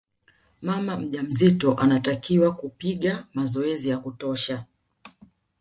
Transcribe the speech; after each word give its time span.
mama 0.61 0.97
mjamzito 0.97 1.73
anatakiwa 1.75 2.51
kupiga 2.55 3.25
mazoezi 3.33 3.89
ya 3.89 3.97
kutosha 3.97 4.65